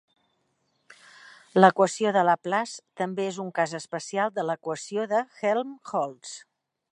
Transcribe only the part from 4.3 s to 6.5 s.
de l'equació de Helmholtz.